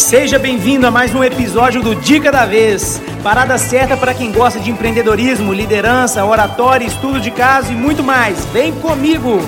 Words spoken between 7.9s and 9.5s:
mais. Vem comigo!